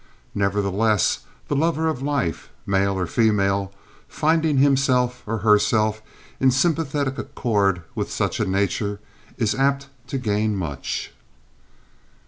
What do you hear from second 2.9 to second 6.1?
or female, finding himself or herself